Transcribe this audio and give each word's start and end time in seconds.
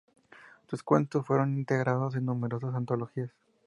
Sus 0.67 0.81
cuentos 0.81 1.27
fueron 1.27 1.53
integrados 1.53 2.15
en 2.15 2.25
numerosas 2.25 2.73
antologías. 2.73 3.29